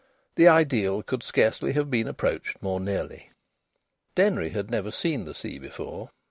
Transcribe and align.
The 0.33 0.47
ideal 0.47 1.03
could 1.03 1.21
scarcely 1.21 1.73
have 1.73 1.91
been 1.91 2.07
approached 2.07 2.59
more 2.59 2.79
nearly. 2.79 3.29
Denry 4.15 4.49
had 4.49 4.71
never 4.71 4.89
seen 4.89 5.25
the 5.25 5.35
sea 5.35 5.59
before. 5.59 6.09